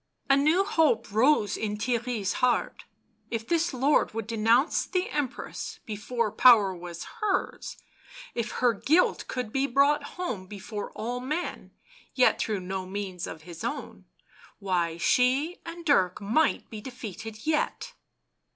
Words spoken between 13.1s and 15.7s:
of his own— why, she